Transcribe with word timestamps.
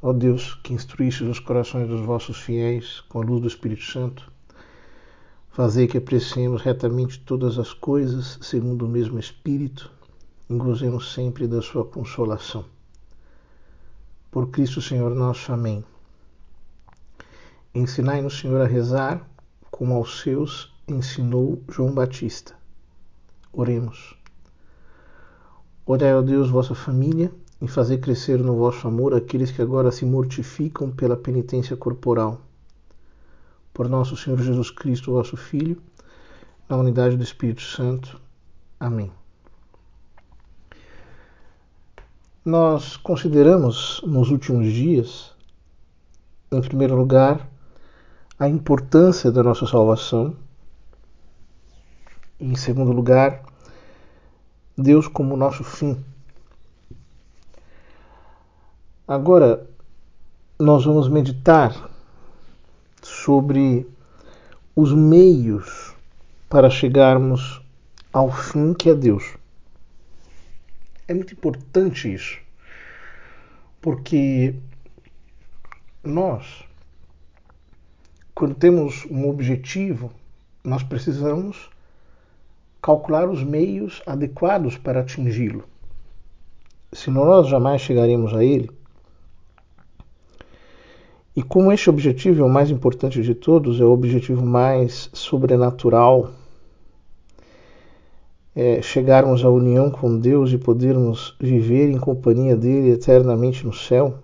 Ó 0.00 0.12
Deus, 0.12 0.54
que 0.62 0.72
instruíste 0.72 1.24
os 1.24 1.40
corações 1.40 1.88
dos 1.88 2.00
vossos 2.00 2.40
fiéis 2.40 3.00
com 3.08 3.20
a 3.20 3.24
luz 3.24 3.42
do 3.42 3.48
Espírito 3.48 3.82
Santo, 3.82 4.30
fazei 5.50 5.88
que 5.88 5.98
apreciemos 5.98 6.62
retamente 6.62 7.18
todas 7.18 7.58
as 7.58 7.72
coisas 7.72 8.38
segundo 8.40 8.86
o 8.86 8.88
mesmo 8.88 9.18
Espírito 9.18 9.90
gozemos 10.56 11.12
sempre 11.12 11.46
da 11.46 11.60
sua 11.60 11.84
consolação. 11.84 12.64
Por 14.30 14.50
Cristo 14.50 14.80
Senhor 14.80 15.14
nosso. 15.14 15.52
Amém. 15.52 15.84
Ensinai-nos, 17.74 18.38
Senhor, 18.38 18.60
a 18.60 18.66
rezar 18.66 19.28
como 19.70 19.94
aos 19.94 20.20
seus 20.20 20.72
ensinou 20.86 21.62
João 21.68 21.92
Batista. 21.92 22.54
Oremos. 23.52 24.16
Orai, 25.84 26.14
ó 26.14 26.22
Deus, 26.22 26.48
vossa 26.48 26.74
família 26.74 27.32
em 27.60 27.66
fazer 27.66 27.98
crescer 27.98 28.38
no 28.38 28.56
vosso 28.56 28.86
amor 28.86 29.14
aqueles 29.14 29.50
que 29.50 29.60
agora 29.60 29.90
se 29.90 30.04
mortificam 30.04 30.90
pela 30.90 31.16
penitência 31.16 31.76
corporal. 31.76 32.40
Por 33.74 33.88
nosso 33.88 34.16
Senhor 34.16 34.40
Jesus 34.40 34.70
Cristo, 34.70 35.12
vosso 35.12 35.36
Filho, 35.36 35.80
na 36.68 36.76
unidade 36.76 37.16
do 37.16 37.22
Espírito 37.22 37.62
Santo. 37.62 38.20
Amém. 38.78 39.10
Nós 42.44 42.96
consideramos 42.96 44.00
nos 44.06 44.30
últimos 44.30 44.72
dias, 44.72 45.34
em 46.50 46.60
primeiro 46.60 46.96
lugar, 46.96 47.48
a 48.38 48.48
importância 48.48 49.30
da 49.30 49.42
nossa 49.42 49.66
salvação, 49.66 50.34
e, 52.40 52.46
em 52.46 52.54
segundo 52.54 52.92
lugar, 52.92 53.42
Deus 54.76 55.08
como 55.08 55.36
nosso 55.36 55.64
fim. 55.64 56.02
Agora, 59.08 59.66
nós 60.60 60.84
vamos 60.84 61.08
meditar 61.08 61.90
sobre 63.02 63.86
os 64.76 64.92
meios 64.92 65.94
para 66.46 66.68
chegarmos 66.68 67.62
ao 68.12 68.30
fim 68.30 68.74
que 68.74 68.90
é 68.90 68.94
Deus. 68.94 69.34
É 71.08 71.14
muito 71.14 71.32
importante 71.32 72.12
isso, 72.12 72.38
porque 73.80 74.54
nós, 76.04 76.62
quando 78.34 78.56
temos 78.56 79.06
um 79.10 79.26
objetivo, 79.26 80.12
nós 80.62 80.82
precisamos 80.82 81.70
calcular 82.82 83.26
os 83.26 83.42
meios 83.42 84.02
adequados 84.04 84.76
para 84.76 85.00
atingi-lo. 85.00 85.64
Senão 86.92 87.24
nós 87.24 87.48
jamais 87.48 87.80
chegaremos 87.80 88.34
a 88.34 88.44
ele. 88.44 88.76
E 91.38 91.42
como 91.44 91.70
este 91.70 91.88
objetivo 91.88 92.42
é 92.42 92.44
o 92.44 92.48
mais 92.48 92.68
importante 92.68 93.22
de 93.22 93.32
todos, 93.32 93.80
é 93.80 93.84
o 93.84 93.92
objetivo 93.92 94.44
mais 94.44 95.08
sobrenatural, 95.12 96.32
é 98.56 98.82
chegarmos 98.82 99.44
à 99.44 99.48
união 99.48 99.88
com 99.88 100.18
Deus 100.18 100.50
e 100.50 100.58
podermos 100.58 101.36
viver 101.38 101.90
em 101.90 101.96
companhia 101.96 102.56
dele 102.56 102.90
eternamente 102.90 103.64
no 103.64 103.72
céu, 103.72 104.18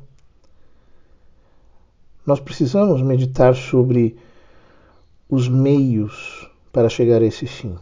nós 2.27 2.41
precisamos 2.41 3.01
meditar 3.01 3.55
sobre 3.55 4.17
os 5.31 5.49
meios 5.49 6.51
para 6.73 6.89
chegar 6.89 7.23
a 7.23 7.27
esse 7.27 7.47
fim. 7.47 7.77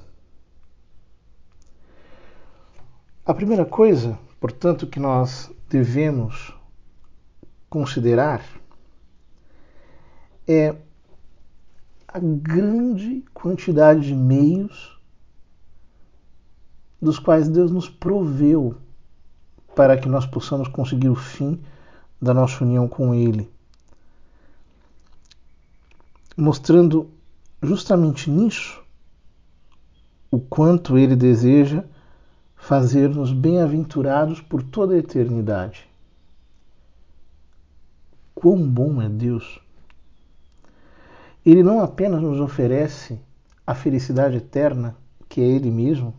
A 3.25 3.32
primeira 3.32 3.65
coisa, 3.65 4.19
portanto, 4.38 4.87
que 4.87 5.00
nós 5.00 5.50
devemos 5.71 6.54
considerar 7.71 8.60
é 10.47 10.75
a 12.08 12.19
grande 12.19 13.25
quantidade 13.32 14.03
de 14.03 14.14
meios 14.14 15.00
dos 17.00 17.19
quais 17.19 17.48
Deus 17.48 17.70
nos 17.70 17.88
proveu 17.88 18.76
para 19.75 19.97
que 19.97 20.08
nós 20.08 20.26
possamos 20.26 20.69
conseguir 20.69 21.08
o 21.08 21.16
fim 21.16 21.60
da 22.20 22.32
nossa 22.32 22.62
união 22.64 22.86
com 22.86 23.14
Ele. 23.14 23.50
Mostrando 26.36 27.10
justamente 27.62 28.30
nisso 28.30 28.82
o 30.30 30.38
quanto 30.38 30.97
Ele 30.97 31.16
deseja 31.16 31.84
fazer-nos 32.56 33.32
bem-aventurados 33.32 34.41
por 34.41 34.62
toda 34.62 34.94
a 34.94 34.98
eternidade. 34.98 35.88
Quão 38.34 38.56
bom 38.69 39.03
é 39.03 39.09
Deus! 39.09 39.60
Ele 41.44 41.62
não 41.62 41.80
apenas 41.80 42.22
nos 42.22 42.41
oferece 42.41 43.19
a 43.66 43.75
felicidade 43.75 44.36
eterna, 44.36 44.97
que 45.28 45.41
é 45.41 45.44
Ele 45.44 45.70
mesmo, 45.70 46.14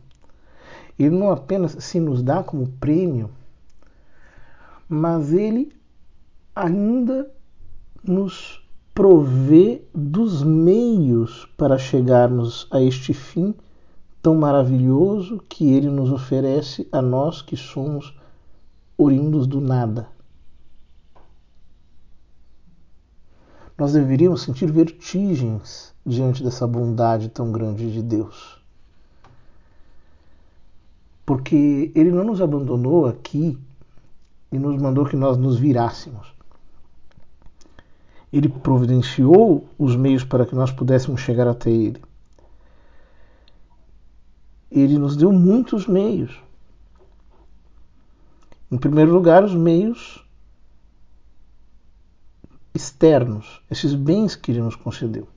ele 0.97 1.16
não 1.16 1.31
apenas 1.31 1.75
se 1.79 2.00
nos 2.00 2.22
dá 2.22 2.44
como 2.44 2.67
prêmio, 2.79 3.29
mas 4.88 5.34
ele 5.34 5.73
ainda 6.56 7.31
nos 8.03 8.61
provê 8.94 9.81
dos 9.94 10.44
meios 10.44 11.47
para 11.57 11.79
chegarmos 11.79 12.67
a 12.69 12.79
este 12.79 13.13
fim 13.13 13.55
tão 14.22 14.35
maravilhoso 14.35 15.41
que 15.50 15.73
ele 15.73 15.90
nos 15.90 16.11
oferece 16.11 16.88
a 16.91 17.01
nós 17.01 17.41
que 17.41 17.57
somos 17.57 18.16
oriundos 18.95 19.47
do 19.47 19.59
nada. 19.59 20.07
Nós 23.78 23.94
deveríamos 23.94 24.41
sentir 24.44 24.72
vertigens 24.72 25.94
diante 26.06 26.44
dessa 26.44 26.67
bondade 26.67 27.29
tão 27.29 27.51
grande 27.51 27.91
de 27.91 28.01
Deus. 28.01 28.61
Porque 31.25 31.91
Ele 31.95 32.11
não 32.11 32.23
nos 32.23 32.41
abandonou 32.41 33.07
aqui 33.07 33.57
e 34.51 34.59
nos 34.59 34.79
mandou 34.79 35.06
que 35.06 35.16
nós 35.16 35.38
nos 35.38 35.57
virássemos. 35.57 36.34
Ele 38.31 38.50
providenciou 38.50 39.67
os 39.78 39.95
meios 39.95 40.23
para 40.23 40.45
que 40.45 40.55
nós 40.55 40.72
pudéssemos 40.72 41.22
chegar 41.22 41.47
até 41.47 41.69
Ele. 41.69 42.01
Ele 44.72 44.97
nos 44.97 45.16
deu 45.16 45.31
muitos 45.31 45.88
meios. 45.88 46.40
Em 48.72 48.78
primeiro 48.78 49.13
lugar, 49.13 49.44
os 49.44 49.53
meios 49.53 50.23
externos, 52.73 53.61
esses 53.69 53.94
bens 53.94 54.35
que 54.35 54.51
ele 54.51 54.61
nos 54.61 54.75
concedeu. 54.75 55.28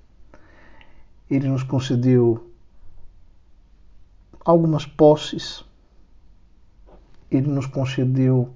Ele 1.29 1.49
nos 1.49 1.63
concedeu 1.63 2.51
algumas 4.45 4.87
posses, 4.87 5.65
ele 7.31 7.49
nos 7.49 7.67
concedeu 7.67 8.55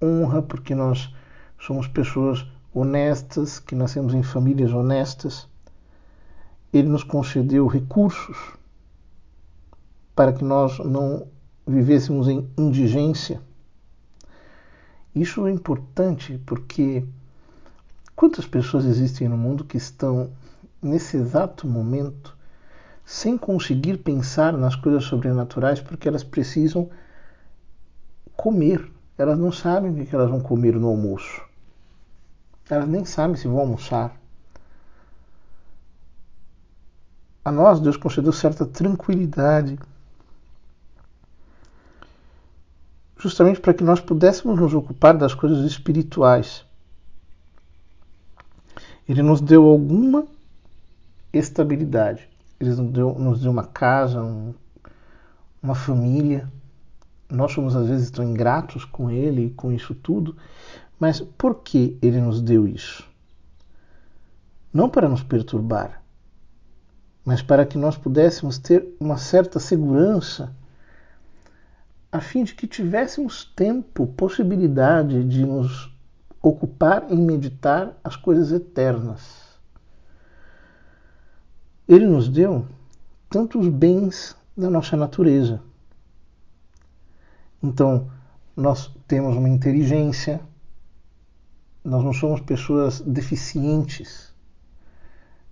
honra, 0.00 0.42
porque 0.42 0.74
nós 0.74 1.12
somos 1.58 1.88
pessoas 1.88 2.46
honestas, 2.72 3.58
que 3.58 3.74
nascemos 3.74 4.14
em 4.14 4.22
famílias 4.22 4.72
honestas. 4.72 5.48
Ele 6.72 6.88
nos 6.88 7.02
concedeu 7.02 7.66
recursos 7.66 8.36
para 10.14 10.32
que 10.32 10.44
nós 10.44 10.78
não 10.78 11.26
vivêssemos 11.66 12.28
em 12.28 12.48
indigência. 12.56 13.42
Isso 15.14 15.46
é 15.46 15.50
importante 15.50 16.40
porque 16.46 17.04
Quantas 18.20 18.44
pessoas 18.44 18.84
existem 18.84 19.30
no 19.30 19.36
mundo 19.38 19.64
que 19.64 19.78
estão, 19.78 20.30
nesse 20.82 21.16
exato 21.16 21.66
momento, 21.66 22.36
sem 23.02 23.38
conseguir 23.38 23.96
pensar 23.96 24.52
nas 24.52 24.76
coisas 24.76 25.04
sobrenaturais 25.04 25.80
porque 25.80 26.06
elas 26.06 26.22
precisam 26.22 26.90
comer. 28.36 28.92
Elas 29.16 29.38
não 29.38 29.50
sabem 29.50 29.90
o 29.90 30.06
que 30.06 30.14
elas 30.14 30.28
vão 30.28 30.38
comer 30.38 30.74
no 30.74 30.88
almoço. 30.88 31.42
Elas 32.68 32.86
nem 32.86 33.06
sabem 33.06 33.36
se 33.36 33.48
vão 33.48 33.58
almoçar. 33.58 34.14
A 37.42 37.50
nós, 37.50 37.80
Deus 37.80 37.96
concedeu 37.96 38.34
certa 38.34 38.66
tranquilidade. 38.66 39.78
Justamente 43.16 43.60
para 43.60 43.72
que 43.72 43.82
nós 43.82 43.98
pudéssemos 43.98 44.60
nos 44.60 44.74
ocupar 44.74 45.16
das 45.16 45.32
coisas 45.32 45.64
espirituais. 45.64 46.68
Ele 49.10 49.22
nos 49.24 49.40
deu 49.40 49.66
alguma 49.66 50.24
estabilidade. 51.32 52.28
Ele 52.60 52.70
nos 52.70 52.92
deu, 52.92 53.18
nos 53.18 53.40
deu 53.40 53.50
uma 53.50 53.64
casa, 53.64 54.22
um, 54.22 54.54
uma 55.60 55.74
família. 55.74 56.48
Nós 57.28 57.50
somos 57.50 57.74
às 57.74 57.88
vezes 57.88 58.08
tão 58.08 58.24
ingratos 58.24 58.84
com 58.84 59.10
Ele 59.10 59.46
e 59.46 59.50
com 59.50 59.72
isso 59.72 59.96
tudo, 59.96 60.36
mas 60.96 61.20
por 61.20 61.56
que 61.56 61.98
Ele 62.00 62.20
nos 62.20 62.40
deu 62.40 62.68
isso? 62.68 63.04
Não 64.72 64.88
para 64.88 65.08
nos 65.08 65.24
perturbar, 65.24 66.00
mas 67.24 67.42
para 67.42 67.66
que 67.66 67.76
nós 67.76 67.96
pudéssemos 67.96 68.58
ter 68.58 68.94
uma 69.00 69.18
certa 69.18 69.58
segurança, 69.58 70.54
a 72.12 72.20
fim 72.20 72.44
de 72.44 72.54
que 72.54 72.68
tivéssemos 72.68 73.44
tempo, 73.56 74.06
possibilidade 74.06 75.24
de 75.24 75.44
nos 75.44 75.89
ocupar 76.42 77.12
em 77.12 77.18
meditar 77.18 77.98
as 78.02 78.16
coisas 78.16 78.52
eternas. 78.52 79.40
Ele 81.88 82.06
nos 82.06 82.28
deu 82.28 82.66
tantos 83.28 83.68
bens 83.68 84.36
da 84.56 84.70
nossa 84.70 84.96
natureza. 84.96 85.60
Então, 87.62 88.10
nós 88.56 88.94
temos 89.06 89.36
uma 89.36 89.48
inteligência, 89.48 90.40
nós 91.84 92.02
não 92.02 92.12
somos 92.12 92.40
pessoas 92.40 93.00
deficientes, 93.00 94.30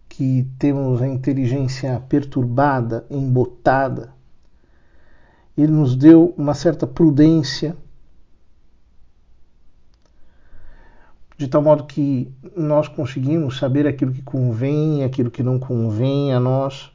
que 0.09 0.49
temos 0.59 1.01
a 1.03 1.07
inteligência 1.07 2.01
perturbada, 2.09 3.07
embotada. 3.11 4.13
Ele 5.57 5.73
nos 5.73 5.95
deu 5.95 6.35
uma 6.37 6.55
certa 6.55 6.87
prudência, 6.87 7.77
de 11.39 11.47
tal 11.47 11.63
modo 11.63 11.85
que 11.85 12.29
nós 12.57 12.89
conseguimos 12.89 13.59
saber 13.59 13.87
aquilo 13.87 14.13
que 14.13 14.23
convém 14.23 15.05
aquilo 15.05 15.31
que 15.31 15.43
não 15.43 15.57
convém 15.57 16.33
a 16.35 16.41
nós. 16.41 16.91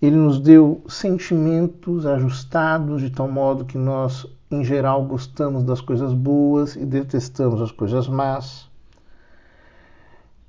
Ele 0.00 0.16
nos 0.16 0.40
deu 0.40 0.82
sentimentos 0.88 2.06
ajustados 2.06 3.02
de 3.02 3.10
tal 3.10 3.28
modo 3.28 3.66
que 3.66 3.76
nós, 3.76 4.26
em 4.50 4.64
geral, 4.64 5.04
gostamos 5.04 5.64
das 5.64 5.82
coisas 5.82 6.14
boas 6.14 6.76
e 6.76 6.86
detestamos 6.86 7.60
as 7.60 7.70
coisas 7.70 8.08
más. 8.08 8.70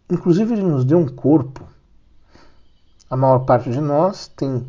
Inclusive, 0.09 0.53
ele 0.53 0.63
nos 0.63 0.85
deu 0.85 0.97
um 0.97 1.07
corpo. 1.07 1.67
A 3.09 3.17
maior 3.17 3.39
parte 3.39 3.69
de 3.69 3.81
nós 3.81 4.29
tem 4.29 4.65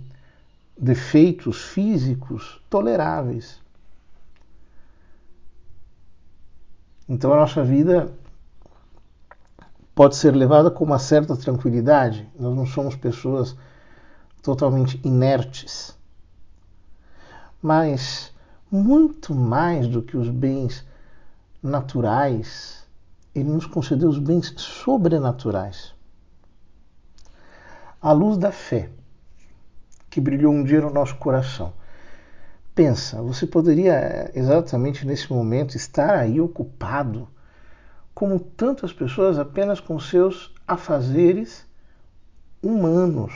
defeitos 0.76 1.62
físicos 1.66 2.60
toleráveis. 2.68 3.59
Então 7.10 7.32
a 7.32 7.36
nossa 7.36 7.64
vida 7.64 8.14
pode 9.96 10.14
ser 10.14 10.30
levada 10.30 10.70
com 10.70 10.84
uma 10.84 11.00
certa 11.00 11.36
tranquilidade. 11.36 12.30
Nós 12.38 12.54
não 12.54 12.64
somos 12.64 12.94
pessoas 12.94 13.56
totalmente 14.40 15.00
inertes. 15.02 15.98
Mas 17.60 18.32
muito 18.70 19.34
mais 19.34 19.88
do 19.88 20.02
que 20.02 20.16
os 20.16 20.30
bens 20.30 20.86
naturais, 21.60 22.86
ele 23.34 23.48
nos 23.50 23.66
concedeu 23.66 24.08
os 24.08 24.20
bens 24.20 24.54
sobrenaturais. 24.56 25.92
A 28.00 28.12
luz 28.12 28.38
da 28.38 28.52
fé, 28.52 28.88
que 30.08 30.20
brilhou 30.20 30.52
um 30.52 30.62
dia 30.62 30.80
no 30.80 30.90
nosso 30.90 31.16
coração, 31.16 31.72
Pensa, 32.82 33.20
você 33.20 33.46
poderia 33.46 34.30
exatamente 34.34 35.06
nesse 35.06 35.30
momento 35.30 35.76
estar 35.76 36.14
aí 36.14 36.40
ocupado, 36.40 37.28
como 38.14 38.40
tantas 38.40 38.90
pessoas, 38.90 39.38
apenas 39.38 39.80
com 39.80 40.00
seus 40.00 40.54
afazeres 40.66 41.66
humanos, 42.62 43.34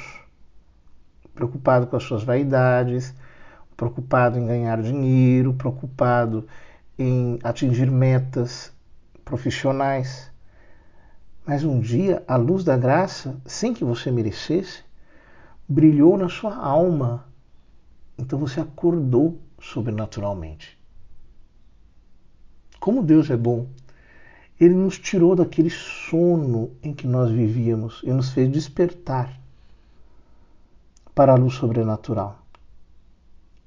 preocupado 1.35 1.87
com 1.87 1.95
as 1.95 2.05
suas 2.05 2.25
vaidades, 2.25 3.15
preocupado 3.77 4.39
em 4.39 4.47
ganhar 4.47 4.81
dinheiro, 4.81 5.53
preocupado 5.53 6.49
em 6.99 7.39
atingir 7.45 7.91
metas 7.91 8.73
profissionais. 9.27 10.33
Mas 11.45 11.65
um 11.65 11.81
dia 11.81 12.25
a 12.27 12.37
luz 12.37 12.65
da 12.65 12.79
graça, 12.79 13.37
sem 13.45 13.75
que 13.75 13.85
você 13.85 14.11
merecesse, 14.11 14.83
brilhou 15.69 16.17
na 16.17 16.31
sua 16.31 16.57
alma 16.57 17.27
então 18.17 18.39
você 18.39 18.61
acordou 18.61 19.41
sobrenaturalmente. 19.61 20.79
Como 22.79 23.03
Deus 23.03 23.31
é 23.31 23.37
bom, 23.37 23.67
Ele 24.61 24.75
nos 24.75 24.99
tirou 24.99 25.35
daquele 25.35 25.71
sono 25.71 26.71
em 26.83 26.93
que 26.93 27.07
nós 27.07 27.31
vivíamos 27.31 28.03
e 28.05 28.13
nos 28.13 28.31
fez 28.31 28.51
despertar 28.51 29.41
para 31.15 31.33
a 31.33 31.37
luz 31.37 31.55
sobrenatural. 31.55 32.39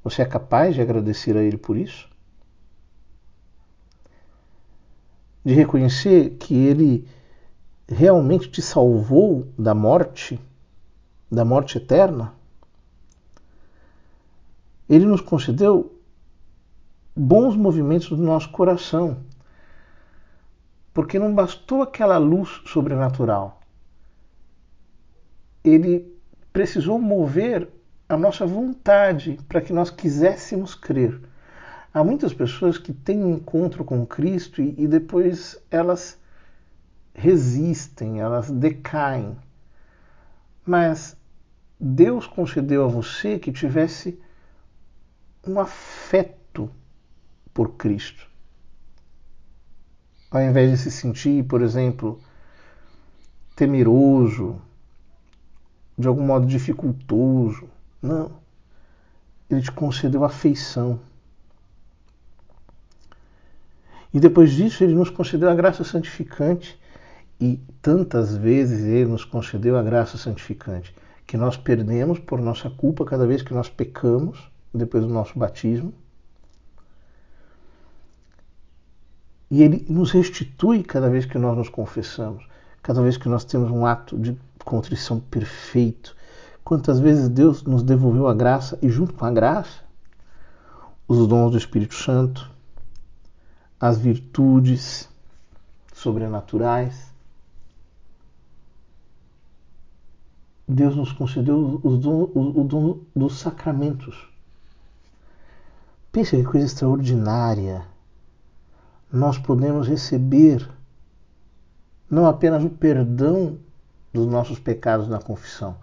Você 0.04 0.22
é 0.22 0.26
capaz 0.26 0.76
de 0.76 0.82
agradecer 0.82 1.36
a 1.36 1.42
Ele 1.42 1.58
por 1.58 1.76
isso? 1.76 2.08
De 5.44 5.54
reconhecer 5.54 6.38
que 6.38 6.56
Ele 6.56 7.08
realmente 7.90 8.50
te 8.50 8.62
salvou 8.62 9.48
da 9.58 9.74
morte, 9.74 10.40
da 11.32 11.44
morte 11.44 11.78
eterna? 11.78 12.37
Ele 14.89 15.06
nos 15.06 15.22
concedeu 15.22 16.00
bons 17.16 17.56
movimentos 17.56 18.10
do 18.10 18.18
nosso 18.18 18.50
coração. 18.50 19.18
Porque 20.94 21.19
não 21.19 21.34
bastou 21.34 21.81
aquela 21.81 22.18
luz 22.18 22.62
sobrenatural. 22.66 23.60
Ele 25.63 26.12
precisou 26.54 27.00
mover 27.00 27.68
a 28.07 28.18
nossa 28.18 28.45
vontade 28.45 29.38
para 29.48 29.62
que 29.62 29.74
nós 29.74 29.89
quiséssemos 29.89 30.74
crer. 30.74 31.19
Há 31.94 32.04
muitas 32.04 32.33
pessoas 32.33 32.78
que 32.78 32.94
têm 32.94 33.24
um 33.24 33.33
encontro 33.36 33.83
com 33.83 34.06
Cristo 34.06 34.62
e, 34.62 34.74
e 34.78 34.88
depois 34.88 35.62
elas 35.69 36.18
resistem, 37.13 38.22
elas 38.22 38.50
decaem. 38.50 39.36
Mas 40.66 41.18
Deus 41.80 42.28
concedeu 42.28 42.86
a 42.86 42.88
você 42.88 43.38
que 43.38 43.51
tivesse 43.51 44.19
um 45.50 45.60
afeto 45.60 46.70
por 47.54 47.72
Cristo. 47.72 48.28
Ao 50.30 50.42
invés 50.42 50.72
de 50.72 50.78
se 50.78 50.92
sentir, 50.92 51.44
por 51.46 51.62
exemplo, 51.62 52.20
temeroso, 53.56 54.62
de 55.98 56.07
algum 56.07 56.24
modo 56.24 56.45
dificultoso. 56.45 57.68
Não. 58.02 58.31
Ele 59.50 59.62
te 59.62 59.71
concedeu 59.71 60.24
afeição. 60.24 61.00
E 64.14 64.19
depois 64.19 64.52
disso, 64.52 64.83
ele 64.83 64.94
nos 64.94 65.10
concedeu 65.10 65.50
a 65.50 65.56
graça 65.56 65.83
santificante. 65.83 66.80
E 67.40 67.60
tantas 67.81 68.36
vezes 68.36 68.83
ele 68.86 69.10
nos 69.10 69.24
concedeu 69.24 69.78
a 69.78 69.83
graça 69.83 70.18
santificante 70.18 70.94
que 71.26 71.38
nós 71.38 71.57
perdemos 71.57 72.19
por 72.19 72.40
nossa 72.40 72.69
culpa 72.69 73.04
cada 73.06 73.28
vez 73.28 73.42
que 73.42 73.54
nós 73.54 73.69
pecamos 73.69 74.50
depois 74.74 75.04
do 75.04 75.09
nosso 75.14 75.38
batismo. 75.38 75.94
E 79.50 79.64
ele 79.64 79.86
nos 79.90 80.12
restitui 80.12 80.83
cada 80.83 81.09
vez 81.09 81.26
que 81.26 81.38
nós 81.38 81.57
nos 81.57 81.69
confessamos, 81.69 82.45
cada 82.81 83.02
vez 83.02 83.18
que 83.18 83.30
nós 83.30 83.45
temos 83.45 83.71
um 83.71 83.86
ato 83.86 84.18
de 84.18 84.38
contrição 84.64 85.19
perfeito. 85.19 86.16
Quantas 86.64 87.00
vezes 87.00 87.30
Deus 87.30 87.64
nos 87.64 87.81
devolveu 87.81 88.28
a 88.28 88.33
graça 88.33 88.78
e, 88.81 88.90
junto 88.90 89.14
com 89.14 89.26
a 89.26 89.31
graça, 89.31 89.81
os 91.07 91.26
dons 91.26 91.52
do 91.52 91.57
Espírito 91.57 91.95
Santo, 91.95 92.52
as 93.80 93.97
virtudes 93.97 95.07
sobrenaturais. 95.94 97.07
Deus 100.68 100.95
nos 100.97 101.14
concedeu 101.14 101.80
os 101.81 101.97
dons, 102.00 102.30
o 102.36 102.64
dom 102.66 103.00
dos 103.16 103.40
sacramentos 103.40 104.28
Pense 106.18 106.36
que 106.36 106.44
coisa 106.44 106.66
extraordinária. 106.66 107.86
Nós 109.14 109.38
podemos 109.38 109.88
receber 109.88 110.68
não 112.09 112.26
apenas 112.26 112.64
o 112.64 112.71
perdão 112.71 113.59
dos 114.12 114.26
nossos 114.26 114.57
pecados 114.57 115.07
na 115.07 115.19
confissão, 115.19 115.78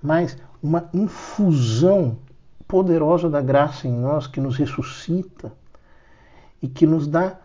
mas 0.00 0.38
uma 0.62 0.88
infusão 0.94 2.16
poderosa 2.68 3.28
da 3.28 3.40
graça 3.40 3.88
em 3.88 3.92
nós 3.92 4.28
que 4.28 4.40
nos 4.40 4.56
ressuscita 4.56 5.52
e 6.62 6.68
que 6.68 6.86
nos 6.86 7.08
dá 7.08 7.36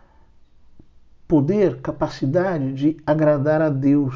poder, 1.27 1.81
capacidade 1.81 2.71
de 2.75 2.97
agradar 3.03 3.63
a 3.63 3.69
Deus, 3.69 4.13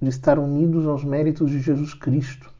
de 0.00 0.10
estar 0.10 0.38
unidos 0.38 0.86
aos 0.86 1.02
méritos 1.02 1.50
de 1.50 1.60
Jesus 1.60 1.92
Cristo 1.92 2.56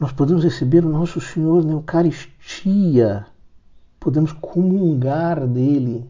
nós 0.00 0.12
podemos 0.12 0.42
receber 0.42 0.82
o 0.82 0.88
nosso 0.88 1.20
Senhor 1.20 1.62
na 1.62 1.72
Eucaristia, 1.72 3.26
podemos 4.00 4.32
comungar 4.32 5.46
dele, 5.46 6.08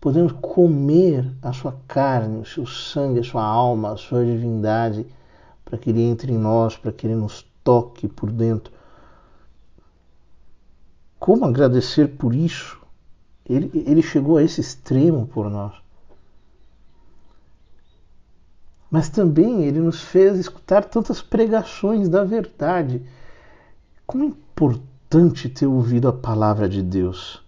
podemos 0.00 0.30
comer 0.30 1.28
a 1.42 1.52
sua 1.52 1.76
carne, 1.88 2.38
o 2.38 2.44
seu 2.44 2.64
sangue, 2.64 3.18
a 3.18 3.24
sua 3.24 3.42
alma, 3.42 3.90
a 3.90 3.96
sua 3.96 4.24
divindade, 4.24 5.04
para 5.64 5.76
que 5.76 5.90
ele 5.90 6.02
entre 6.02 6.32
em 6.32 6.38
nós, 6.38 6.76
para 6.76 6.92
que 6.92 7.08
ele 7.08 7.16
nos 7.16 7.44
toque 7.64 8.06
por 8.06 8.30
dentro. 8.30 8.72
Como 11.18 11.44
agradecer 11.44 12.06
por 12.06 12.32
isso? 12.36 12.80
Ele, 13.44 13.70
ele 13.84 14.00
chegou 14.02 14.36
a 14.36 14.44
esse 14.44 14.60
extremo 14.60 15.26
por 15.26 15.50
nós. 15.50 15.74
Mas 18.94 19.08
também 19.08 19.64
ele 19.64 19.80
nos 19.80 20.02
fez 20.02 20.38
escutar 20.38 20.84
tantas 20.84 21.20
pregações 21.20 22.08
da 22.08 22.22
verdade. 22.22 23.02
Como 24.06 24.22
é 24.22 24.26
importante 24.28 25.48
ter 25.48 25.66
ouvido 25.66 26.06
a 26.06 26.12
palavra 26.12 26.68
de 26.68 26.80
Deus 26.80 27.42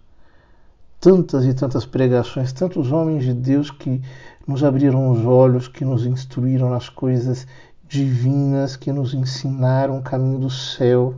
tantas 0.99 1.45
e 1.45 1.53
tantas 1.53 1.85
pregações, 1.85 2.51
tantos 2.51 2.91
homens 2.91 3.23
de 3.23 3.33
Deus 3.33 3.71
que 3.71 4.01
nos 4.45 4.61
abriram 4.61 5.09
os 5.09 5.23
olhos, 5.23 5.69
que 5.69 5.85
nos 5.85 6.05
instruíram 6.05 6.69
nas 6.69 6.89
coisas 6.89 7.47
divinas, 7.87 8.75
que 8.75 8.91
nos 8.91 9.13
ensinaram 9.13 9.99
o 9.99 10.03
caminho 10.03 10.39
do 10.39 10.49
céu. 10.49 11.15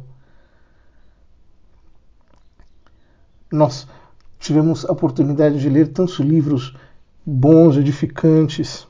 Nós 3.52 3.88
tivemos 4.38 4.86
a 4.86 4.92
oportunidade 4.92 5.60
de 5.60 5.68
ler 5.68 5.88
tantos 5.88 6.20
livros 6.20 6.76
bons, 7.26 7.78
edificantes, 7.78 8.88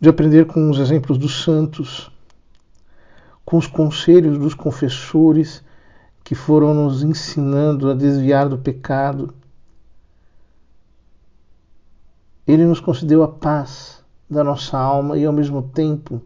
de 0.00 0.08
aprender 0.08 0.46
com 0.46 0.70
os 0.70 0.78
exemplos 0.78 1.18
dos 1.18 1.42
santos, 1.42 2.10
com 3.44 3.56
os 3.56 3.66
conselhos 3.66 4.38
dos 4.38 4.54
confessores 4.54 5.64
que 6.22 6.34
foram 6.34 6.74
nos 6.74 7.02
ensinando 7.02 7.90
a 7.90 7.94
desviar 7.94 8.48
do 8.48 8.58
pecado. 8.58 9.32
Ele 12.46 12.64
nos 12.64 12.80
concedeu 12.80 13.22
a 13.22 13.28
paz 13.28 14.04
da 14.28 14.42
nossa 14.42 14.76
alma 14.76 15.16
e, 15.16 15.24
ao 15.24 15.32
mesmo 15.32 15.62
tempo, 15.62 16.20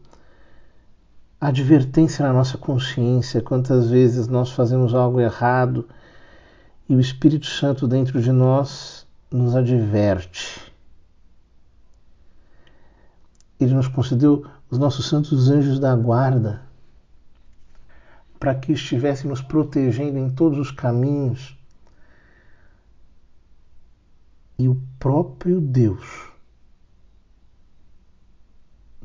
a 1.40 1.48
advertência 1.48 2.26
na 2.26 2.32
nossa 2.32 2.58
consciência. 2.58 3.42
Quantas 3.42 3.90
vezes 3.90 4.26
nós 4.26 4.50
fazemos 4.50 4.94
algo 4.94 5.20
errado 5.20 5.86
e 6.88 6.94
o 6.94 7.00
Espírito 7.00 7.46
Santo 7.46 7.86
dentro 7.86 8.20
de 8.20 8.32
nós 8.32 9.06
nos 9.30 9.54
adverte. 9.54 10.69
Ele 13.60 13.74
nos 13.74 13.86
concedeu 13.86 14.46
os 14.70 14.78
nossos 14.78 15.06
santos 15.06 15.50
anjos 15.50 15.78
da 15.78 15.94
guarda 15.94 16.62
para 18.40 18.54
que 18.54 18.72
estivesse 18.72 19.26
nos 19.26 19.42
protegendo 19.42 20.18
em 20.18 20.30
todos 20.30 20.58
os 20.58 20.70
caminhos. 20.70 21.54
E 24.58 24.66
o 24.66 24.80
próprio 24.98 25.60
Deus, 25.60 26.30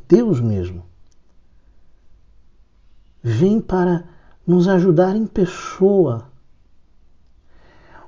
Deus 0.07 0.39
mesmo, 0.39 0.85
vem 3.21 3.59
para 3.59 4.07
nos 4.47 4.67
ajudar 4.69 5.15
em 5.17 5.27
pessoa. 5.27 6.29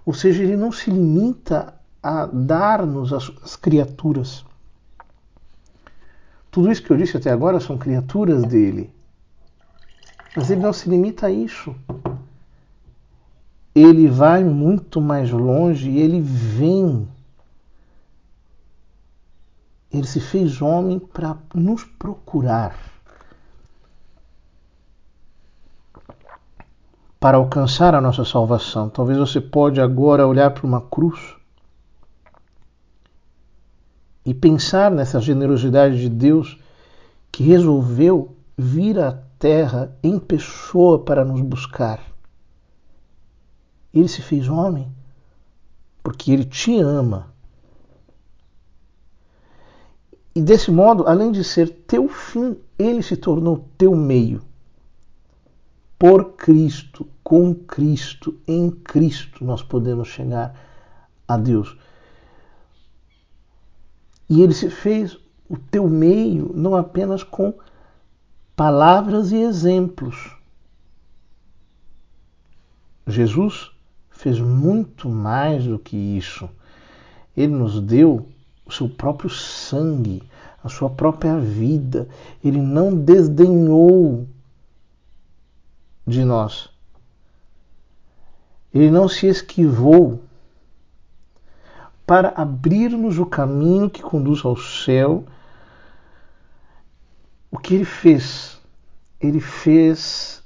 Ou 0.05 0.13
seja, 0.13 0.43
ele 0.43 0.55
não 0.55 0.71
se 0.71 0.89
limita 0.89 1.73
a 2.01 2.25
dar-nos 2.25 3.11
as, 3.11 3.29
as 3.43 3.55
criaturas. 3.57 4.45
Tudo 6.57 6.71
isso 6.71 6.81
que 6.81 6.89
eu 6.89 6.97
disse 6.97 7.15
até 7.15 7.29
agora 7.29 7.59
são 7.59 7.77
criaturas 7.77 8.43
dele. 8.43 8.91
Mas 10.35 10.49
ele 10.49 10.59
não 10.59 10.73
se 10.73 10.89
limita 10.89 11.27
a 11.27 11.31
isso. 11.31 11.75
Ele 13.75 14.07
vai 14.07 14.43
muito 14.43 14.99
mais 14.99 15.29
longe 15.29 15.87
e 15.87 15.99
ele 15.99 16.19
vem. 16.19 17.07
Ele 19.93 20.07
se 20.07 20.19
fez 20.19 20.59
homem 20.59 20.97
para 20.97 21.37
nos 21.53 21.83
procurar. 21.83 22.75
Para 27.19 27.37
alcançar 27.37 27.93
a 27.93 28.01
nossa 28.01 28.25
salvação. 28.25 28.89
Talvez 28.89 29.19
você 29.19 29.39
pode 29.39 29.79
agora 29.79 30.25
olhar 30.25 30.49
para 30.49 30.65
uma 30.65 30.81
cruz 30.81 31.35
e 34.27 34.33
pensar 34.33 34.91
nessa 34.91 35.21
generosidade 35.21 36.01
de 36.01 36.09
Deus 36.09 36.59
que 37.31 37.43
resolveu 37.43 38.35
vir 38.57 38.99
a 38.99 39.13
terra 39.39 39.97
em 40.03 40.19
pessoa 40.19 40.99
para 40.99 41.23
nos 41.23 41.39
buscar. 41.39 42.01
Ele 43.93 44.09
se 44.09 44.21
fez 44.21 44.49
homem 44.49 44.91
porque 46.03 46.33
ele 46.33 46.43
te 46.43 46.77
ama. 46.77 47.33
E 50.35 50.41
desse 50.41 50.71
modo, 50.71 51.07
além 51.07 51.31
de 51.31 51.41
ser 51.41 51.69
teu 51.87 52.09
fim, 52.09 52.57
ele 52.77 53.01
se 53.01 53.15
tornou 53.15 53.65
teu 53.77 53.95
meio. 53.95 54.41
Por 55.97 56.33
Cristo, 56.33 57.07
com 57.23 57.55
Cristo, 57.55 58.37
em 58.45 58.69
Cristo, 58.69 59.45
nós 59.45 59.63
podemos 59.63 60.09
chegar 60.09 60.53
a 61.25 61.37
Deus. 61.37 61.77
E 64.29 64.41
ele 64.41 64.53
se 64.53 64.69
fez 64.69 65.17
o 65.49 65.57
teu 65.57 65.87
meio 65.87 66.51
não 66.53 66.75
apenas 66.75 67.23
com 67.23 67.53
palavras 68.55 69.31
e 69.31 69.37
exemplos. 69.37 70.35
Jesus 73.05 73.71
fez 74.09 74.39
muito 74.39 75.09
mais 75.09 75.65
do 75.65 75.79
que 75.79 75.95
isso. 75.95 76.49
Ele 77.35 77.53
nos 77.53 77.79
deu 77.79 78.27
o 78.65 78.71
seu 78.71 78.89
próprio 78.89 79.29
sangue, 79.29 80.23
a 80.61 80.67
sua 80.67 80.89
própria 80.89 81.39
vida. 81.39 82.09
Ele 82.43 82.59
não 82.59 82.93
desdenhou 82.93 84.27
de 86.05 86.25
nós. 86.25 86.69
Ele 88.73 88.91
não 88.91 89.07
se 89.07 89.27
esquivou 89.27 90.21
para 92.07 92.29
abrir-nos 92.29 93.19
o 93.19 93.25
caminho 93.25 93.89
que 93.89 94.01
conduz 94.01 94.45
ao 94.45 94.55
céu 94.55 95.25
o 97.51 97.59
que 97.59 97.75
ele 97.75 97.83
fez? 97.83 98.61
Ele 99.19 99.41
fez 99.41 100.41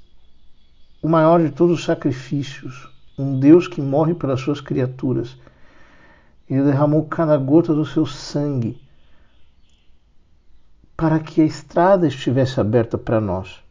o 1.00 1.08
maior 1.08 1.40
de 1.40 1.52
todos 1.52 1.78
os 1.78 1.84
sacrifícios, 1.84 2.90
um 3.16 3.38
Deus 3.38 3.68
que 3.68 3.80
morre 3.80 4.12
pelas 4.12 4.40
suas 4.40 4.60
criaturas. 4.60 5.38
Ele 6.50 6.64
derramou 6.64 7.06
cada 7.06 7.36
gota 7.36 7.72
do 7.72 7.86
seu 7.86 8.06
sangue 8.06 8.82
para 10.96 11.20
que 11.20 11.40
a 11.40 11.44
estrada 11.44 12.08
estivesse 12.08 12.58
aberta 12.60 12.98
para 12.98 13.20
nós. 13.20 13.62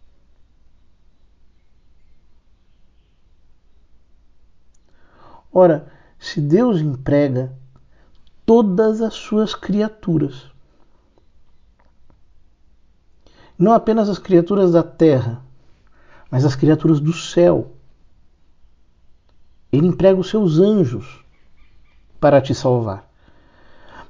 Ora, 5.52 5.92
se 6.18 6.40
Deus 6.40 6.80
emprega 6.80 7.60
todas 8.52 9.02
as 9.02 9.14
suas 9.14 9.56
criaturas 9.56 10.52
não 13.58 13.72
apenas 13.72 14.10
as 14.10 14.20
criaturas 14.20 14.74
da 14.74 14.84
terra, 14.84 15.42
mas 16.30 16.44
as 16.44 16.54
criaturas 16.54 17.00
do 17.00 17.14
céu. 17.14 17.72
Ele 19.72 19.88
emprega 19.88 20.20
os 20.20 20.30
seus 20.30 20.60
anjos 20.60 21.24
para 22.20 22.42
te 22.42 22.54
salvar. 22.54 23.10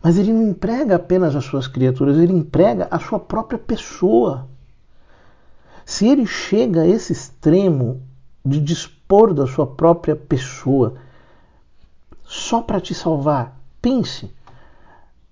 Mas 0.02 0.18
ele 0.18 0.34
não 0.34 0.42
emprega 0.42 0.96
apenas 0.96 1.36
as 1.36 1.46
suas 1.46 1.68
criaturas, 1.68 2.18
ele 2.18 2.34
emprega 2.34 2.88
a 2.90 2.98
sua 2.98 3.20
própria 3.20 3.60
pessoa. 3.60 4.50
Se 5.86 6.08
ele 6.08 6.26
chega 6.26 6.82
a 6.82 6.88
esse 6.88 7.14
extremo 7.14 8.02
de 8.44 8.60
dispor 8.60 9.36
da 9.36 9.46
sua 9.46 9.68
própria 9.68 10.16
pessoa 10.16 10.96
só 12.24 12.60
para 12.64 12.82
te 12.82 12.96
salvar, 12.96 13.61
pense 13.82 14.32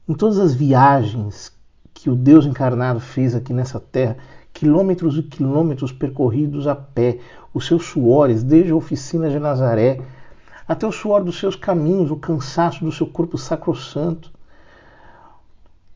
em 0.07 0.13
todas 0.13 0.39
as 0.39 0.53
viagens 0.53 1.51
que 1.93 2.09
o 2.09 2.15
Deus 2.15 2.45
encarnado 2.45 2.99
fez 2.99 3.35
aqui 3.35 3.53
nessa 3.53 3.79
terra, 3.79 4.17
quilômetros 4.53 5.17
e 5.17 5.23
quilômetros 5.23 5.91
percorridos 5.91 6.65
a 6.65 6.75
pé, 6.75 7.19
os 7.53 7.67
seus 7.67 7.85
suores, 7.85 8.41
desde 8.41 8.71
a 8.71 8.75
oficina 8.75 9.29
de 9.29 9.37
Nazaré, 9.37 10.01
até 10.67 10.87
o 10.87 10.91
suor 10.91 11.23
dos 11.23 11.39
seus 11.39 11.55
caminhos, 11.55 12.11
o 12.11 12.15
cansaço 12.15 12.83
do 12.83 12.91
seu 12.91 13.05
corpo 13.07 13.37
sacrossanto, 13.37 14.31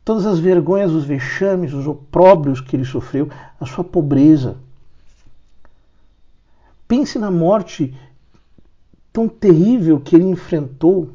todas 0.04 0.26
as 0.26 0.38
vergonhas, 0.38 0.92
os 0.92 1.04
vexames, 1.04 1.72
os 1.72 1.86
opróbrios 1.86 2.60
que 2.60 2.76
ele 2.76 2.84
sofreu, 2.84 3.28
a 3.58 3.66
sua 3.66 3.82
pobreza. 3.82 4.56
Pense 6.86 7.18
na 7.18 7.30
morte 7.30 7.96
tão 9.12 9.28
terrível 9.28 9.98
que 9.98 10.14
ele 10.14 10.24
enfrentou, 10.24 11.14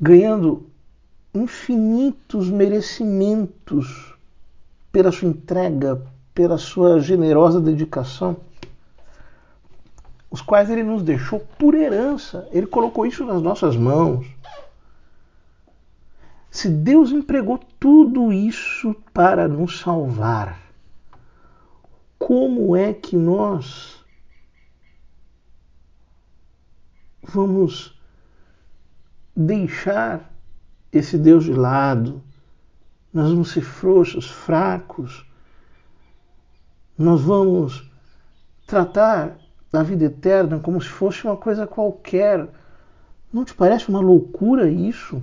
ganhando 0.00 0.66
infinitos 1.34 2.48
merecimentos 2.48 4.14
pela 4.92 5.12
sua 5.12 5.28
entrega, 5.28 6.02
pela 6.34 6.58
sua 6.58 7.00
generosa 7.00 7.60
dedicação. 7.60 8.36
os 10.30 10.42
quais 10.42 10.68
ele 10.68 10.82
nos 10.82 11.02
deixou 11.02 11.40
por 11.58 11.74
herança. 11.74 12.46
Ele 12.52 12.66
colocou 12.66 13.06
isso 13.06 13.24
nas 13.24 13.40
nossas 13.40 13.76
mãos. 13.76 14.26
Se 16.50 16.68
Deus 16.68 17.10
empregou 17.12 17.58
tudo 17.80 18.32
isso 18.32 18.94
para 19.12 19.48
nos 19.48 19.80
salvar, 19.80 20.60
como 22.18 22.76
é 22.76 22.92
que 22.92 23.16
nós 23.16 24.04
vamos 27.22 27.97
deixar 29.38 30.34
esse 30.92 31.16
Deus 31.16 31.44
de 31.44 31.52
lado? 31.52 32.20
Nós 33.12 33.30
vamos 33.30 33.52
ser 33.52 33.60
frouxos, 33.60 34.28
fracos. 34.28 35.24
Nós 36.96 37.20
vamos 37.20 37.88
tratar 38.66 39.38
da 39.70 39.84
vida 39.84 40.06
eterna 40.06 40.58
como 40.58 40.80
se 40.82 40.88
fosse 40.88 41.24
uma 41.24 41.36
coisa 41.36 41.68
qualquer. 41.68 42.48
Não 43.32 43.44
te 43.44 43.54
parece 43.54 43.88
uma 43.88 44.00
loucura 44.00 44.68
isso? 44.68 45.22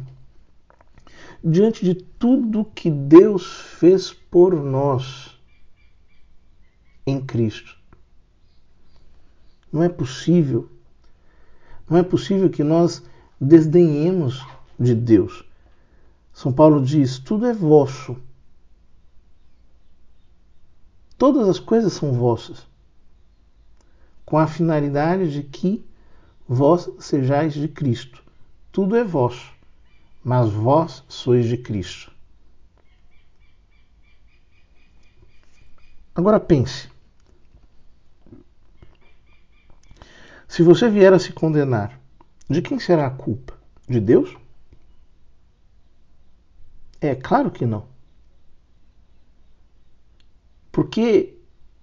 Diante 1.43 1.83
de 1.83 1.95
tudo 1.95 2.71
que 2.73 2.89
Deus 2.89 3.59
fez 3.77 4.13
por 4.13 4.55
nós 4.55 5.37
em 7.05 7.23
Cristo. 7.23 7.77
Não 9.71 9.83
é 9.83 9.89
possível. 9.89 10.69
Não 11.89 11.97
é 11.97 12.03
possível 12.03 12.49
que 12.49 12.63
nós 12.63 13.03
desdenhemos 13.45 14.45
de 14.79 14.93
Deus. 14.93 15.45
São 16.33 16.51
Paulo 16.51 16.83
diz: 16.83 17.19
tudo 17.19 17.45
é 17.45 17.53
vosso. 17.53 18.17
Todas 21.17 21.47
as 21.47 21.59
coisas 21.59 21.93
são 21.93 22.11
vossas 22.11 22.67
com 24.25 24.37
a 24.37 24.47
finalidade 24.47 25.31
de 25.31 25.43
que 25.43 25.85
vós 26.47 26.89
sejais 26.99 27.53
de 27.53 27.67
Cristo. 27.67 28.23
Tudo 28.71 28.95
é 28.95 29.03
vosso, 29.03 29.53
mas 30.23 30.49
vós 30.49 31.03
sois 31.07 31.45
de 31.45 31.57
Cristo. 31.57 32.11
Agora 36.13 36.39
pense. 36.39 36.89
Se 40.47 40.63
você 40.63 40.89
vier 40.89 41.13
a 41.13 41.19
se 41.19 41.31
condenar, 41.31 41.99
de 42.49 42.61
quem 42.61 42.79
será 42.79 43.07
a 43.07 43.11
culpa? 43.11 43.53
De 43.87 43.99
Deus? 43.99 44.35
É 47.01 47.15
claro 47.15 47.51
que 47.51 47.65
não. 47.65 47.87
Porque 50.71 51.37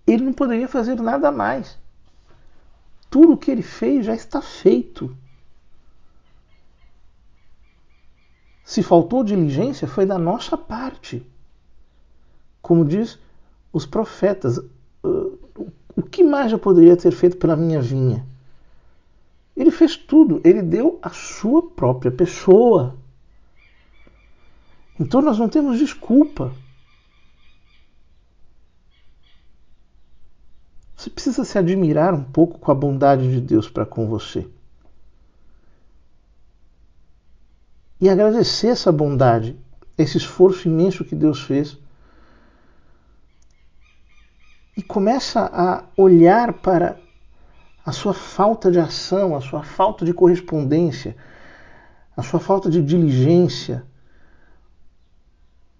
ele 0.06 0.24
não 0.24 0.32
poderia 0.32 0.68
fazer 0.68 1.00
nada 1.00 1.30
mais. 1.30 1.78
Tudo 3.08 3.34
o 3.34 3.36
que 3.36 3.50
ele 3.50 3.62
fez 3.62 4.06
já 4.06 4.14
está 4.14 4.40
feito. 4.40 5.16
Se 8.64 8.82
faltou 8.82 9.22
diligência, 9.22 9.86
foi 9.86 10.06
da 10.06 10.18
nossa 10.18 10.56
parte. 10.56 11.26
Como 12.60 12.84
diz 12.84 13.18
os 13.72 13.84
profetas, 13.84 14.58
o 15.02 16.02
que 16.10 16.22
mais 16.22 16.52
eu 16.52 16.58
poderia 16.58 16.96
ter 16.96 17.10
feito 17.10 17.36
pela 17.36 17.56
minha 17.56 17.80
vinha? 17.80 18.26
Fez 19.82 19.96
tudo, 19.96 20.40
ele 20.44 20.62
deu 20.62 21.00
a 21.02 21.10
sua 21.10 21.68
própria 21.70 22.12
pessoa. 22.12 22.96
Então 25.00 25.20
nós 25.20 25.40
não 25.40 25.48
temos 25.48 25.76
desculpa. 25.76 26.54
Você 30.94 31.10
precisa 31.10 31.44
se 31.44 31.58
admirar 31.58 32.14
um 32.14 32.22
pouco 32.22 32.60
com 32.60 32.70
a 32.70 32.74
bondade 32.76 33.28
de 33.28 33.40
Deus 33.40 33.68
para 33.68 33.84
com 33.84 34.06
você. 34.06 34.48
E 38.00 38.08
agradecer 38.08 38.68
essa 38.68 38.92
bondade, 38.92 39.58
esse 39.98 40.16
esforço 40.16 40.68
imenso 40.68 41.04
que 41.04 41.16
Deus 41.16 41.42
fez. 41.42 41.76
E 44.76 44.82
começa 44.84 45.40
a 45.52 45.82
olhar 45.96 46.52
para 46.52 47.01
a 47.84 47.92
sua 47.92 48.14
falta 48.14 48.70
de 48.70 48.78
ação, 48.78 49.36
a 49.36 49.40
sua 49.40 49.62
falta 49.62 50.04
de 50.04 50.12
correspondência, 50.14 51.16
a 52.16 52.22
sua 52.22 52.40
falta 52.40 52.70
de 52.70 52.82
diligência 52.82 53.84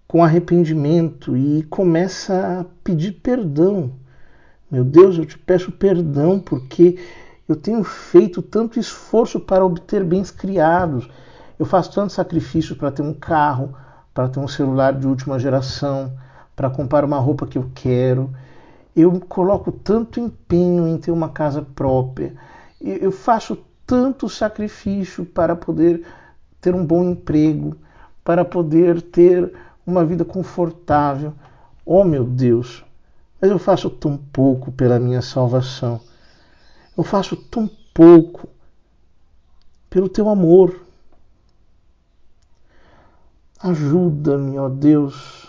com 0.06 0.22
arrependimento 0.22 1.36
e 1.36 1.62
começa 1.64 2.60
a 2.60 2.64
pedir 2.82 3.12
perdão 3.12 4.02
meu 4.72 4.84
Deus, 4.84 5.18
eu 5.18 5.26
te 5.26 5.38
peço 5.38 5.70
perdão 5.70 6.40
porque 6.40 6.98
eu 7.46 7.54
tenho 7.54 7.84
feito 7.84 8.40
tanto 8.40 8.80
esforço 8.80 9.38
para 9.38 9.62
obter 9.62 10.02
bens 10.02 10.30
criados. 10.30 11.10
Eu 11.58 11.66
faço 11.66 11.92
tanto 11.92 12.14
sacrifício 12.14 12.74
para 12.74 12.90
ter 12.90 13.02
um 13.02 13.12
carro, 13.12 13.76
para 14.14 14.30
ter 14.30 14.40
um 14.40 14.48
celular 14.48 14.94
de 14.94 15.06
última 15.06 15.38
geração, 15.38 16.16
para 16.56 16.70
comprar 16.70 17.04
uma 17.04 17.18
roupa 17.18 17.46
que 17.46 17.58
eu 17.58 17.70
quero. 17.74 18.32
Eu 18.94 19.18
coloco 19.20 19.72
tanto 19.72 20.20
empenho 20.20 20.87
em 20.87 20.98
ter 20.98 21.11
uma 21.11 21.28
casa 21.28 21.62
própria. 21.62 22.35
Eu 22.81 23.11
faço 23.11 23.59
tanto 23.87 24.28
sacrifício 24.28 25.24
para 25.24 25.57
poder 25.57 26.07
ter 26.61 26.74
um 26.74 26.85
bom 26.85 27.02
emprego, 27.05 27.76
para 28.22 28.44
poder 28.44 29.02
ter 29.02 29.52
uma 29.87 30.05
vida 30.05 30.24
confortável. 30.24 31.33
Oh 31.85 32.05
meu 32.05 32.24
Deus, 32.24 32.85
mas 33.40 33.50
eu 33.50 33.59
faço 33.59 33.90
tão 33.90 34.16
pouco 34.16 34.70
pela 34.70 35.00
minha 35.00 35.20
salvação. 35.20 36.00
Eu 36.96 37.02
faço 37.02 37.35
tão 37.37 37.68
pouco 37.92 38.48
pelo 39.90 40.09
teu 40.09 40.28
amor. 40.28 40.81
Ajuda-me, 43.61 44.59
ó 44.59 44.68
Deus. 44.68 45.41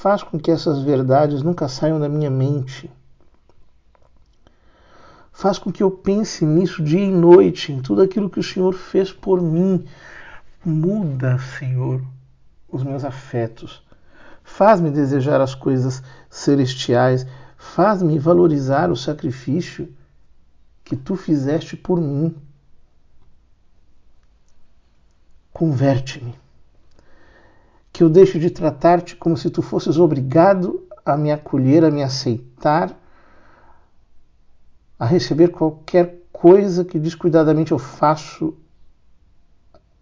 Faz 0.00 0.22
com 0.22 0.38
que 0.38 0.50
essas 0.50 0.82
verdades 0.82 1.42
nunca 1.42 1.68
saiam 1.68 2.00
da 2.00 2.08
minha 2.08 2.30
mente. 2.30 2.90
Faz 5.32 5.58
com 5.58 5.70
que 5.70 5.82
eu 5.82 5.90
pense 5.90 6.44
nisso 6.44 6.82
dia 6.82 7.04
e 7.04 7.10
noite, 7.10 7.72
em 7.72 7.80
tudo 7.80 8.02
aquilo 8.02 8.30
que 8.30 8.40
o 8.40 8.42
Senhor 8.42 8.72
fez 8.72 9.12
por 9.12 9.40
mim. 9.40 9.84
Muda, 10.64 11.38
Senhor, 11.38 12.02
os 12.68 12.82
meus 12.82 13.04
afetos 13.04 13.82
Faz-me 14.50 14.90
desejar 14.90 15.40
as 15.40 15.54
coisas 15.54 16.02
celestiais, 16.28 17.26
faz-me 17.56 18.18
valorizar 18.18 18.90
o 18.90 18.96
sacrifício 18.96 19.88
que 20.84 20.96
tu 20.96 21.16
fizeste 21.16 21.76
por 21.76 22.00
mim. 22.00 22.34
Converte-me. 25.52 26.34
Que 28.00 28.04
eu 28.04 28.08
deixe 28.08 28.38
de 28.38 28.48
tratar-te 28.48 29.14
como 29.14 29.36
se 29.36 29.50
tu 29.50 29.60
fosses 29.60 29.98
obrigado 29.98 30.88
a 31.04 31.18
me 31.18 31.30
acolher, 31.30 31.84
a 31.84 31.90
me 31.90 32.02
aceitar, 32.02 32.98
a 34.98 35.04
receber 35.04 35.48
qualquer 35.48 36.22
coisa 36.32 36.82
que 36.82 36.98
descuidadamente 36.98 37.72
eu 37.72 37.78
faço, 37.78 38.56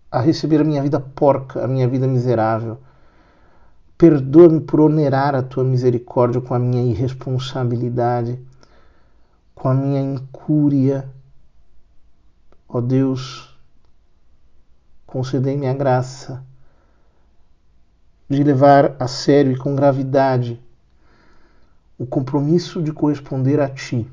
a 0.09 0.21
receber 0.21 0.61
a 0.61 0.65
minha 0.65 0.81
vida 0.81 1.01
porca, 1.01 1.65
a 1.65 1.67
minha 1.67 1.89
vida 1.89 2.07
miserável 2.07 2.79
Perdoa-me 3.99 4.61
por 4.61 4.79
onerar 4.79 5.35
a 5.35 5.43
tua 5.43 5.65
misericórdia 5.65 6.41
com 6.41 6.55
a 6.55 6.59
minha 6.61 6.85
irresponsabilidade, 6.85 8.39
com 9.57 9.69
a 9.69 9.75
minha 9.75 10.01
incúria. 10.01 11.13
Ó 12.69 12.81
Deus, 12.81 13.59
concedei-me 15.05 15.67
a 15.67 15.75
graça 15.75 16.47
de 18.29 18.43
levar 18.43 18.95
a 19.01 19.09
sério 19.09 19.53
e 19.53 19.57
com 19.57 19.75
gravidade 19.75 20.61
o 21.99 22.07
compromisso 22.07 22.83
de 22.83 22.93
corresponder 22.93 23.59
a 23.61 23.69
Ti. 23.69 24.09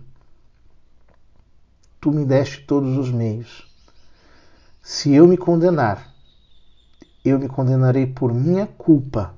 Tu 1.99 2.11
me 2.11 2.25
deste 2.25 2.61
todos 2.65 2.97
os 2.97 3.11
meios. 3.11 3.71
Se 4.81 5.13
eu 5.13 5.27
me 5.27 5.37
condenar, 5.37 6.13
eu 7.23 7.37
me 7.37 7.49
condenarei 7.49 8.07
por 8.07 8.33
minha 8.33 8.65
culpa 8.65 9.33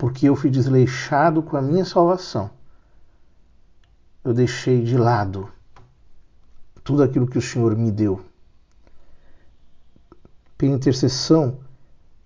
porque 0.00 0.26
eu 0.26 0.34
fui 0.34 0.48
desleixado 0.48 1.42
com 1.42 1.58
a 1.58 1.62
minha 1.62 1.84
salvação. 1.84 2.50
Eu 4.24 4.32
deixei 4.32 4.82
de 4.82 4.96
lado 4.96 5.52
tudo 6.82 7.02
aquilo 7.02 7.26
que 7.26 7.36
o 7.36 7.42
Senhor 7.42 7.76
me 7.76 7.90
deu. 7.90 8.24
Pela 10.56 10.72
intercessão 10.72 11.58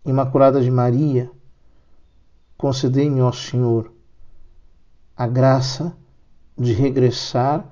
imaculada 0.05 0.61
de 0.61 0.71
Maria, 0.71 1.31
concedei-me, 2.57 3.21
ó 3.21 3.33
Senhor, 3.33 3.93
a 5.17 5.27
graça 5.27 5.97
de 6.57 6.73
regressar 6.73 7.67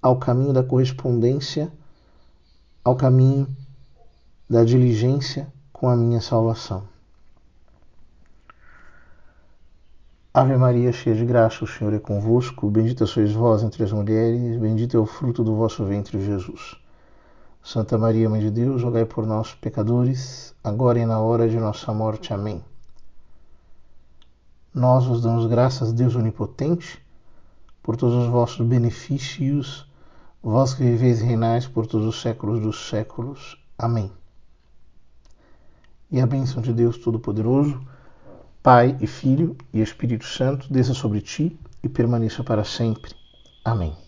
ao 0.00 0.18
caminho 0.18 0.52
da 0.52 0.62
correspondência, 0.62 1.72
ao 2.84 2.96
caminho 2.96 3.46
da 4.48 4.64
diligência 4.64 5.52
com 5.72 5.88
a 5.88 5.96
minha 5.96 6.20
salvação. 6.20 6.90
Ave 10.34 10.56
Maria, 10.56 10.92
cheia 10.92 11.14
de 11.14 11.26
graça, 11.26 11.62
o 11.62 11.66
Senhor 11.66 11.92
é 11.92 11.98
convosco. 11.98 12.70
Bendita 12.70 13.04
sois 13.04 13.32
vós 13.32 13.62
entre 13.62 13.84
as 13.84 13.92
mulheres, 13.92 14.56
bendito 14.56 14.96
é 14.96 15.00
o 15.00 15.04
fruto 15.04 15.44
do 15.44 15.54
vosso 15.54 15.84
ventre, 15.84 16.24
Jesus. 16.24 16.81
Santa 17.62 17.96
Maria, 17.96 18.28
Mãe 18.28 18.40
de 18.40 18.50
Deus, 18.50 18.82
rogai 18.82 19.04
por 19.04 19.24
nós, 19.24 19.54
pecadores, 19.54 20.52
agora 20.64 20.98
e 20.98 21.06
na 21.06 21.20
hora 21.20 21.48
de 21.48 21.56
nossa 21.58 21.92
morte. 21.92 22.34
Amém. 22.34 22.62
Nós 24.74 25.04
vos 25.04 25.22
damos 25.22 25.46
graças, 25.46 25.92
Deus 25.92 26.16
Onipotente, 26.16 27.00
por 27.80 27.96
todos 27.96 28.16
os 28.16 28.28
vossos 28.28 28.66
benefícios, 28.66 29.86
vós 30.42 30.74
que 30.74 30.82
viveis 30.82 31.20
e 31.20 31.24
reinais 31.24 31.68
por 31.68 31.86
todos 31.86 32.06
os 32.06 32.20
séculos 32.20 32.60
dos 32.60 32.88
séculos. 32.88 33.56
Amém. 33.78 34.10
E 36.10 36.20
a 36.20 36.26
bênção 36.26 36.60
de 36.60 36.72
Deus 36.72 36.98
Todo-Poderoso, 36.98 37.80
Pai 38.60 38.96
e 39.00 39.06
Filho 39.06 39.56
e 39.72 39.80
Espírito 39.80 40.24
Santo, 40.24 40.72
desça 40.72 40.94
sobre 40.94 41.20
ti 41.20 41.58
e 41.82 41.88
permaneça 41.88 42.42
para 42.42 42.64
sempre. 42.64 43.14
Amém. 43.64 44.01